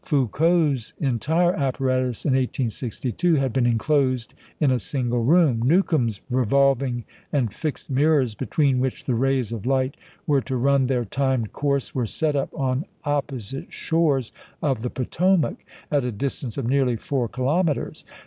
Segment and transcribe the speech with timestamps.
[0.03, 7.53] Foucault's entire apparatus in 1862 had been enclosed in a single room; Newcomb's revolving and
[7.53, 9.95] fixed mirrors, between which the rays of light
[10.25, 15.63] were to run their timed course, were set up on opposite shores of the Potomac,
[15.91, 18.03] at a distance of nearly four kilometres.